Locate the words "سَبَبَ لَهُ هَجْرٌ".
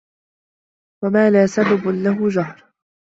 1.45-2.65